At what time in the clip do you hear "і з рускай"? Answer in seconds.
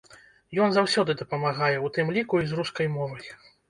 2.43-2.95